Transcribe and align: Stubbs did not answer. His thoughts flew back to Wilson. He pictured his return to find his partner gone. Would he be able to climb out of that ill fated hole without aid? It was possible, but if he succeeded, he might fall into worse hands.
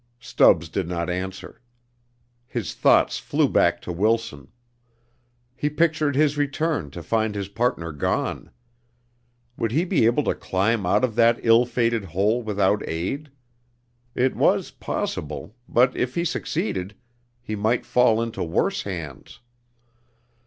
Stubbs 0.19 0.67
did 0.67 0.87
not 0.87 1.11
answer. 1.11 1.61
His 2.47 2.73
thoughts 2.73 3.19
flew 3.19 3.47
back 3.47 3.79
to 3.83 3.91
Wilson. 3.91 4.47
He 5.55 5.69
pictured 5.69 6.15
his 6.15 6.39
return 6.39 6.89
to 6.89 7.03
find 7.03 7.35
his 7.35 7.49
partner 7.49 7.91
gone. 7.91 8.49
Would 9.57 9.71
he 9.71 9.85
be 9.85 10.07
able 10.07 10.23
to 10.23 10.33
climb 10.33 10.87
out 10.87 11.03
of 11.03 11.13
that 11.17 11.39
ill 11.43 11.67
fated 11.67 12.03
hole 12.03 12.41
without 12.41 12.81
aid? 12.89 13.29
It 14.15 14.35
was 14.35 14.71
possible, 14.71 15.55
but 15.69 15.95
if 15.95 16.15
he 16.15 16.25
succeeded, 16.25 16.95
he 17.39 17.55
might 17.55 17.85
fall 17.85 18.23
into 18.23 18.41
worse 18.43 18.81
hands. 18.81 19.39